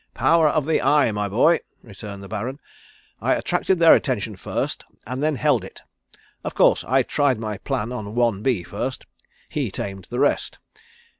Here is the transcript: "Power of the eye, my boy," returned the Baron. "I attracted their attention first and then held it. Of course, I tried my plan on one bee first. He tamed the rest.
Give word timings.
"Power 0.15 0.49
of 0.49 0.65
the 0.65 0.81
eye, 0.81 1.11
my 1.11 1.27
boy," 1.29 1.59
returned 1.83 2.23
the 2.23 2.27
Baron. 2.27 2.59
"I 3.21 3.35
attracted 3.35 3.77
their 3.77 3.93
attention 3.93 4.35
first 4.35 4.83
and 5.05 5.21
then 5.21 5.35
held 5.35 5.63
it. 5.63 5.83
Of 6.43 6.55
course, 6.55 6.83
I 6.85 7.03
tried 7.03 7.37
my 7.37 7.59
plan 7.59 7.91
on 7.91 8.15
one 8.15 8.41
bee 8.41 8.63
first. 8.63 9.05
He 9.47 9.69
tamed 9.69 10.05
the 10.09 10.17
rest. 10.17 10.57